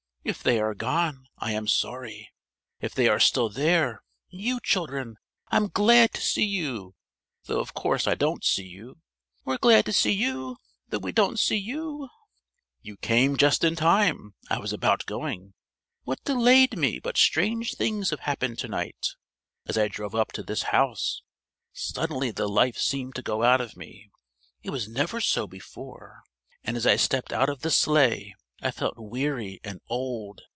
[0.23, 2.29] If they are gone, I am sorry.
[2.79, 5.17] If they are still there you children!
[5.47, 6.93] I'm glad to see you.
[7.45, 8.99] Though of course I don't see you!"
[9.45, 12.07] "We're glad to see you though we don't see you!"
[12.83, 14.35] "You came just in time.
[14.47, 15.55] I was about going.
[16.03, 19.15] What delayed me but strange things have happened to night!
[19.65, 21.23] As I drove up to this house,
[21.73, 24.11] suddenly the life seemed to go out of me.
[24.61, 26.21] It was never so before.
[26.63, 30.41] And as I stepped out of the Sleigh, I felt weary and old.